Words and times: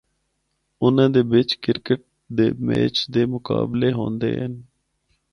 اُناں 0.83 1.09
دے 1.13 1.21
بچ 1.29 1.49
کرکٹ 1.63 2.01
دے 2.35 2.45
میچ 2.65 2.95
دے 3.13 3.21
مقابلے 3.33 3.89
ہوندے 3.97 4.29
ہن۔ 4.39 4.53